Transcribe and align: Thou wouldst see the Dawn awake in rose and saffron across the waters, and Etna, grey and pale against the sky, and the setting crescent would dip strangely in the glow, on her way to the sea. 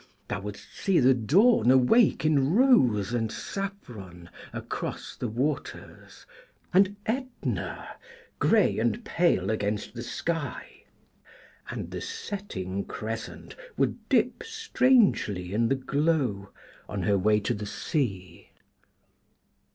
Thou 0.29 0.41
wouldst 0.41 0.73
see 0.73 0.99
the 0.99 1.13
Dawn 1.13 1.69
awake 1.69 2.25
in 2.25 2.55
rose 2.55 3.13
and 3.13 3.31
saffron 3.31 4.31
across 4.51 5.15
the 5.15 5.27
waters, 5.27 6.25
and 6.73 6.95
Etna, 7.05 7.87
grey 8.39 8.79
and 8.79 9.05
pale 9.05 9.51
against 9.51 9.93
the 9.93 10.01
sky, 10.01 10.85
and 11.69 11.91
the 11.91 12.01
setting 12.01 12.83
crescent 12.83 13.55
would 13.77 14.09
dip 14.09 14.41
strangely 14.43 15.53
in 15.53 15.67
the 15.67 15.75
glow, 15.75 16.49
on 16.89 17.03
her 17.03 17.15
way 17.19 17.39
to 17.39 17.53
the 17.53 17.67
sea. 17.67 18.49